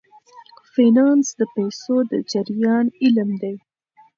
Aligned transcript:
فینانس 0.73 1.27
د 1.39 1.41
پیسو 1.55 1.95
د 2.11 2.13
جریان 2.31 2.85
علم 3.03 3.29
دی. 3.41 3.55